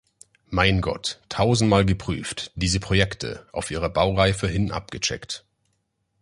Mein 0.49 0.81
Gott, 0.81 1.19
tausendmal 1.29 1.85
geprüft, 1.85 2.51
diese 2.55 2.79
Projekte, 2.79 3.45
auf 3.53 3.69
ihre 3.69 3.87
Baureife 3.87 4.47
hin 4.47 4.71
abgecheckt! 4.71 5.45